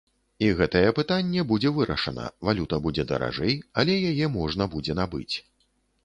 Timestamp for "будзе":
1.49-1.69, 2.85-3.05, 4.77-4.97